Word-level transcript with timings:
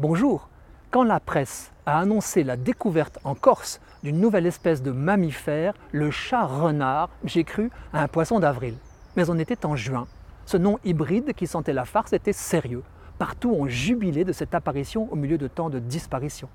Bonjour. 0.00 0.48
Quand 0.92 1.02
la 1.02 1.18
presse 1.18 1.72
a 1.84 1.98
annoncé 1.98 2.44
la 2.44 2.56
découverte 2.56 3.18
en 3.24 3.34
Corse 3.34 3.80
d'une 4.04 4.20
nouvelle 4.20 4.46
espèce 4.46 4.80
de 4.80 4.92
mammifère, 4.92 5.74
le 5.90 6.12
chat 6.12 6.44
renard, 6.44 7.10
j'ai 7.24 7.42
cru 7.42 7.68
à 7.92 8.04
un 8.04 8.06
poisson 8.06 8.38
d'avril. 8.38 8.74
Mais 9.16 9.28
on 9.28 9.40
était 9.40 9.66
en 9.66 9.74
juin. 9.74 10.06
Ce 10.46 10.56
nom 10.56 10.78
hybride 10.84 11.32
qui 11.32 11.48
sentait 11.48 11.72
la 11.72 11.84
farce 11.84 12.12
était 12.12 12.32
sérieux. 12.32 12.84
Partout 13.18 13.50
on 13.50 13.66
jubilait 13.66 14.22
de 14.22 14.32
cette 14.32 14.54
apparition 14.54 15.08
au 15.10 15.16
milieu 15.16 15.36
de 15.36 15.48
tant 15.48 15.68
de 15.68 15.80
disparitions. 15.80 16.48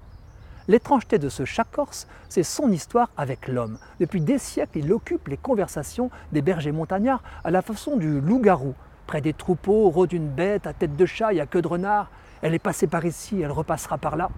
L'étrangeté 0.70 1.20
de 1.20 1.28
ce 1.28 1.44
chat 1.44 1.66
corse, 1.70 2.08
c'est 2.30 2.44
son 2.44 2.72
histoire 2.72 3.10
avec 3.18 3.50
l'homme. 3.50 3.78
Depuis 4.00 4.22
des 4.22 4.38
siècles, 4.38 4.78
il 4.78 4.94
occupe 4.94 5.28
les 5.28 5.36
conversations 5.36 6.12
des 6.32 6.42
bergers 6.42 6.72
montagnards 6.72 7.24
à 7.44 7.52
la 7.52 7.62
façon 7.62 7.98
du 7.98 8.22
loup-garou. 8.22 8.74
Près 9.06 9.20
des 9.20 9.34
troupeaux 9.34 9.90
rôde 9.90 10.14
une 10.14 10.30
bête 10.30 10.66
à 10.66 10.72
tête 10.72 10.96
de 10.96 11.06
chat 11.06 11.34
et 11.34 11.42
à 11.42 11.46
queue 11.46 11.62
de 11.62 11.68
renard. 11.68 12.10
Elle 12.44 12.54
est 12.54 12.60
passée 12.60 12.88
par 12.88 13.06
ici, 13.06 13.40
elle 13.40 13.54
repassera 13.54 13.98
par 13.98 14.18
là. 14.18 14.30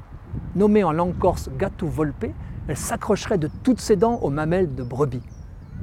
Nommée 0.55 0.83
en 0.83 0.91
langue 0.91 1.17
corse 1.17 1.49
Gatou 1.57 1.87
Volpe, 1.87 2.27
elle 2.67 2.77
s'accrocherait 2.77 3.39
de 3.39 3.49
toutes 3.63 3.81
ses 3.81 3.95
dents 3.95 4.19
aux 4.21 4.29
mamelles 4.29 4.75
de 4.75 4.83
brebis. 4.83 5.23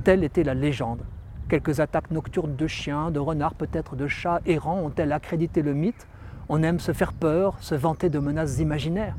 Telle 0.04 0.22
était 0.22 0.44
la 0.44 0.54
légende. 0.54 1.02
Quelques 1.48 1.80
attaques 1.80 2.12
nocturnes 2.12 2.54
de 2.54 2.66
chiens, 2.68 3.10
de 3.10 3.18
renards, 3.18 3.56
peut-être 3.56 3.96
de 3.96 4.06
chats 4.06 4.40
errants 4.46 4.78
ont-elles 4.78 5.10
accrédité 5.10 5.62
le 5.62 5.74
mythe? 5.74 6.06
On 6.48 6.62
aime 6.62 6.78
se 6.78 6.92
faire 6.92 7.12
peur, 7.12 7.56
se 7.58 7.74
vanter 7.74 8.08
de 8.08 8.20
menaces 8.20 8.60
imaginaires. 8.60 9.16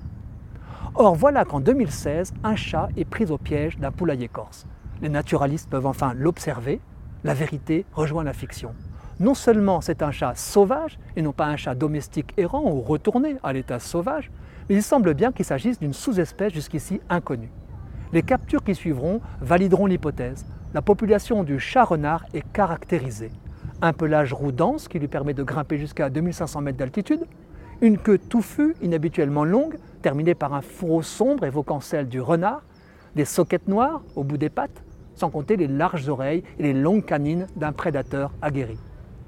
Or 0.95 1.13
voilà 1.13 1.43
qu'en 1.43 1.59
2016, 1.59 2.33
un 2.45 2.55
chat 2.55 2.87
est 2.95 3.03
pris 3.03 3.29
au 3.31 3.37
piège 3.37 3.77
d'un 3.79 3.91
poulailler 3.91 4.29
corse. 4.29 4.65
Les 5.01 5.09
naturalistes 5.09 5.69
peuvent 5.69 5.87
enfin 5.87 6.13
l'observer, 6.13 6.79
la 7.25 7.33
vérité 7.33 7.85
rejoint 7.91 8.23
la 8.23 8.31
fiction 8.31 8.73
non 9.23 9.33
seulement 9.35 9.79
c'est 9.79 10.03
un 10.03 10.11
chat 10.11 10.35
sauvage 10.35 10.99
et 11.15 11.21
non 11.21 11.31
pas 11.31 11.45
un 11.45 11.55
chat 11.55 11.75
domestique 11.75 12.33
errant 12.35 12.69
ou 12.69 12.81
retourné 12.81 13.37
à 13.41 13.53
l'état 13.53 13.79
sauvage, 13.79 14.29
mais 14.67 14.75
il 14.75 14.83
semble 14.83 15.13
bien 15.13 15.31
qu'il 15.31 15.45
s'agisse 15.45 15.79
d'une 15.79 15.93
sous-espèce 15.93 16.51
jusqu'ici 16.51 16.99
inconnue. 17.09 17.49
Les 18.11 18.21
captures 18.21 18.63
qui 18.63 18.75
suivront 18.75 19.21
valideront 19.39 19.85
l'hypothèse. 19.85 20.45
La 20.73 20.81
population 20.81 21.43
du 21.43 21.57
chat 21.57 21.85
renard 21.85 22.25
est 22.33 22.43
caractérisée. 22.51 23.31
Un 23.81 23.93
pelage 23.93 24.33
roux 24.33 24.51
dense 24.51 24.89
qui 24.89 24.99
lui 24.99 25.07
permet 25.07 25.33
de 25.33 25.43
grimper 25.43 25.77
jusqu'à 25.77 26.09
2500 26.09 26.59
mètres 26.59 26.77
d'altitude, 26.77 27.25
une 27.79 27.97
queue 27.97 28.17
touffue 28.17 28.75
inhabituellement 28.81 29.45
longue, 29.45 29.77
terminée 30.01 30.35
par 30.35 30.53
un 30.53 30.61
fourreau 30.61 31.01
sombre 31.01 31.45
évoquant 31.45 31.79
celle 31.79 32.09
du 32.09 32.19
renard, 32.19 32.63
des 33.15 33.25
soquettes 33.25 33.69
noires 33.69 34.01
au 34.17 34.25
bout 34.25 34.37
des 34.37 34.49
pattes, 34.49 34.83
sans 35.15 35.29
compter 35.29 35.55
les 35.55 35.67
larges 35.67 36.09
oreilles 36.09 36.43
et 36.59 36.63
les 36.63 36.73
longues 36.73 37.05
canines 37.05 37.47
d'un 37.55 37.71
prédateur 37.71 38.31
aguerri. 38.41 38.77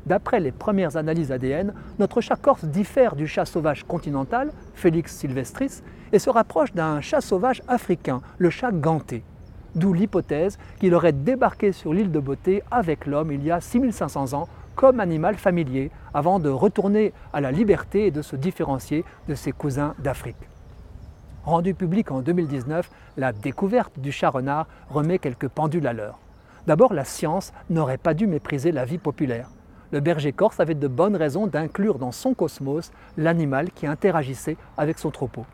D'après 0.06 0.40
les 0.40 0.52
premières 0.52 0.98
analyses 0.98 1.32
ADN, 1.32 1.74
notre 1.98 2.22
chat 2.22 2.36
corse 2.36 2.64
diffère 2.64 3.16
du 3.16 3.26
chat 3.26 3.46
sauvage 3.46 3.84
continental, 3.86 4.52
Felix 4.76 5.16
sylvestris, 5.16 5.82
et 6.14 6.20
se 6.20 6.30
rapproche 6.30 6.74
d'un 6.74 7.02
chat 7.02 7.22
sauvage 7.22 7.64
africain, 7.68 8.22
le 8.38 8.52
chat 8.52 8.72
ganté. 8.72 9.24
D'où 9.74 9.94
l'hypothèse 9.94 10.60
qu'il 10.80 10.94
aurait 10.94 11.12
débarqué 11.12 11.72
sur 11.72 11.92
l'île 11.92 12.12
de 12.12 12.20
Beauté 12.20 12.62
avec 12.70 13.08
l'homme 13.08 13.32
il 13.32 13.44
y 13.44 13.52
a 13.52 13.60
6500 13.60 14.34
ans 14.34 14.48
comme 14.76 15.00
animal 15.00 15.36
familier, 15.36 15.90
avant 16.14 16.38
de 16.38 16.50
retourner 16.50 17.14
à 17.34 17.42
la 17.42 17.52
liberté 17.52 18.08
et 18.08 18.12
de 18.12 18.22
se 18.22 18.36
différencier 18.36 19.06
de 19.28 19.34
ses 19.34 19.54
cousins 19.54 19.96
d'Afrique. 20.00 20.50
Rendu 21.46 21.74
public 21.74 22.12
en 22.12 22.22
2019, 22.22 22.90
la 23.18 23.32
découverte 23.32 24.00
du 24.00 24.12
chat 24.12 24.30
renard 24.30 24.68
remet 24.90 25.18
quelques 25.18 25.48
pendules 25.48 25.88
à 25.88 25.94
l'heure. 25.94 26.20
D'abord, 26.68 26.94
la 26.94 27.06
science 27.06 27.54
n'aurait 27.70 27.98
pas 27.98 28.14
dû 28.14 28.28
mépriser 28.28 28.72
la 28.72 28.84
vie 28.84 28.98
populaire 28.98 29.50
le 29.96 30.02
berger 30.02 30.34
corse 30.34 30.60
avait 30.60 30.76
de 30.76 30.90
bonnes 30.90 31.16
raisons 31.16 31.48
d'inclure 31.48 32.00
dans 32.00 32.12
son 32.12 32.34
cosmos 32.34 32.92
l'animal 33.16 33.72
qui 33.72 33.88
interagissait 33.88 34.58
avec 34.76 35.00
son 35.00 35.10
troupeau. 35.10 35.46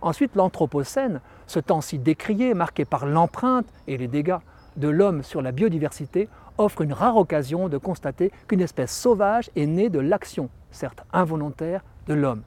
Ensuite, 0.00 0.36
l'Anthropocène, 0.36 1.20
ce 1.46 1.60
temps 1.60 1.82
si 1.82 1.98
décrié, 1.98 2.54
marqué 2.54 2.86
par 2.86 3.04
l'empreinte 3.04 3.66
et 3.86 3.98
les 3.98 4.08
dégâts 4.08 4.38
de 4.78 4.88
l'homme 4.88 5.22
sur 5.22 5.42
la 5.42 5.52
biodiversité, 5.52 6.30
offre 6.56 6.80
une 6.80 6.94
rare 6.94 7.18
occasion 7.18 7.68
de 7.68 7.76
constater 7.76 8.32
qu'une 8.48 8.62
espèce 8.62 8.90
sauvage 8.90 9.50
est 9.54 9.66
née 9.66 9.90
de 9.90 9.98
l'action, 9.98 10.48
certes 10.70 11.04
involontaire, 11.12 11.84
de 12.06 12.14
l'homme. 12.14 12.40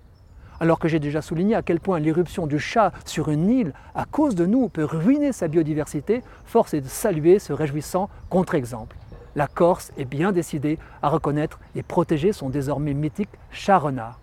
Alors 0.59 0.79
que 0.79 0.87
j'ai 0.87 0.99
déjà 0.99 1.21
souligné 1.21 1.53
à 1.53 1.61
quel 1.61 1.79
point 1.79 1.99
l'irruption 1.99 2.47
du 2.47 2.57
chat 2.57 2.91
sur 3.05 3.29
une 3.29 3.47
île 3.47 3.73
à 3.93 4.05
cause 4.05 4.33
de 4.33 4.47
nous 4.47 4.69
peut 4.69 4.85
ruiner 4.85 5.33
sa 5.33 5.47
biodiversité, 5.47 6.23
force 6.45 6.73
est 6.73 6.81
de 6.81 6.87
saluer 6.87 7.37
ce 7.37 7.53
réjouissant 7.53 8.09
contre-exemple 8.31 8.97
la 9.37 9.45
Corse 9.45 9.91
est 9.99 10.05
bien 10.05 10.31
décidée 10.31 10.79
à 11.03 11.09
reconnaître 11.09 11.59
et 11.75 11.83
protéger 11.83 12.33
son 12.33 12.49
désormais 12.49 12.95
mythique 12.95 13.29
chat 13.51 13.77
renard. 13.77 14.19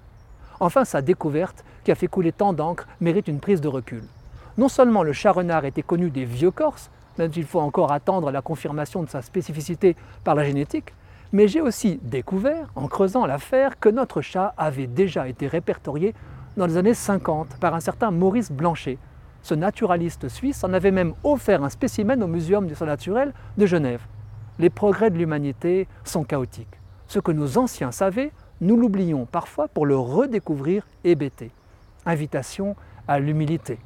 Enfin, 0.58 0.84
sa 0.84 1.02
découverte, 1.02 1.64
qui 1.84 1.92
a 1.92 1.94
fait 1.94 2.08
couler 2.08 2.32
tant 2.32 2.52
d'encre, 2.52 2.88
mérite 3.00 3.28
une 3.28 3.38
prise 3.38 3.60
de 3.60 3.69
recul. 3.69 4.02
Non 4.58 4.69
seulement 4.69 5.04
le 5.04 5.12
chat 5.12 5.30
renard 5.30 5.64
était 5.66 5.82
connu 5.82 6.10
des 6.10 6.25
vieux 6.25 6.50
Corses, 6.50 6.91
même 7.16 7.32
s'il 7.32 7.47
faut 7.47 7.60
encore 7.60 7.92
attendre 7.92 8.32
la 8.32 8.42
confirmation 8.42 9.04
de 9.04 9.08
sa 9.08 9.22
spécificité 9.22 9.94
par 10.25 10.34
la 10.34 10.42
génétique, 10.42 10.92
mais 11.32 11.46
j'ai 11.46 11.60
aussi 11.60 12.00
découvert, 12.02 12.72
en 12.75 12.88
creusant 12.88 13.25
l'affaire, 13.25 13.78
que 13.78 13.88
notre 13.88 14.20
chat 14.20 14.52
avait 14.56 14.88
déjà 14.88 15.28
été 15.28 15.46
répertorié 15.46 16.12
dans 16.56 16.66
les 16.66 16.76
années 16.76 16.92
50 16.92 17.58
par 17.60 17.72
un 17.72 17.81
certain 17.81 18.10
Maurice 18.10 18.50
Blanchet. 18.50 18.98
Ce 19.42 19.54
naturaliste 19.54 20.28
suisse 20.28 20.64
en 20.64 20.72
avait 20.72 20.91
même 20.91 21.14
offert 21.22 21.62
un 21.62 21.70
spécimen 21.70 22.20
au 22.20 22.26
Muséum 22.26 22.66
du 22.66 22.75
sang 22.75 22.86
naturel 22.86 23.32
de 23.56 23.66
Genève 23.66 24.00
les 24.59 24.70
progrès 24.70 25.10
de 25.10 25.19
l'humanité 25.19 25.87
sont 26.04 26.25
chaotiques. 26.25 26.81
Ce 27.09 27.19
que 27.19 27.32
nos 27.32 27.59
anciens 27.59 27.92
savaient, 27.92 28.32
nous 28.60 28.76
l'oublions 28.76 29.26
parfois 29.26 29.69
pour 29.69 29.87
le 29.87 29.97
redécouvrir 29.97 30.87
hébété. 31.04 31.50
Invitation 32.06 32.76
à 33.09 33.19
l'humilité. 33.19 33.78